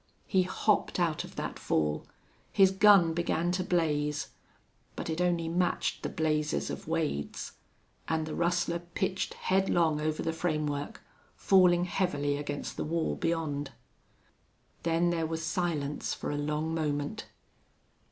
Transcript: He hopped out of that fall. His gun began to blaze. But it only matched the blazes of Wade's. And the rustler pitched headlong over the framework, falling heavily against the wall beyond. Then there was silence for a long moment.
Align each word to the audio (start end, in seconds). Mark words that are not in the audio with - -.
He 0.25 0.41
hopped 0.41 0.99
out 0.99 1.23
of 1.23 1.35
that 1.35 1.59
fall. 1.59 2.07
His 2.51 2.71
gun 2.71 3.13
began 3.13 3.51
to 3.51 3.63
blaze. 3.63 4.29
But 4.95 5.11
it 5.11 5.21
only 5.21 5.47
matched 5.47 6.01
the 6.01 6.09
blazes 6.09 6.71
of 6.71 6.87
Wade's. 6.87 7.51
And 8.07 8.25
the 8.25 8.33
rustler 8.33 8.79
pitched 8.79 9.35
headlong 9.35 10.01
over 10.01 10.23
the 10.23 10.33
framework, 10.33 11.03
falling 11.35 11.85
heavily 11.85 12.35
against 12.37 12.77
the 12.77 12.83
wall 12.83 13.13
beyond. 13.15 13.73
Then 14.81 15.11
there 15.11 15.27
was 15.27 15.45
silence 15.45 16.15
for 16.15 16.31
a 16.31 16.35
long 16.35 16.73
moment. 16.73 17.27